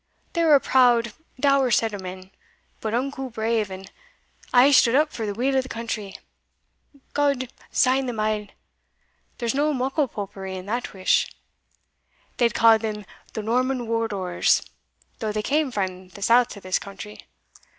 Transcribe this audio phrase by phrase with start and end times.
[0.33, 2.31] They were a proud dour set o' men,
[2.79, 3.91] but unco brave, and
[4.51, 6.17] aye stood up for the weel o' the country,
[7.13, 8.49] God sain them a'
[9.37, 11.29] there's no muckle popery in that wish.
[12.37, 14.63] They ca'd them the Norman Wardours,
[15.19, 17.27] though they cam frae the south to this country.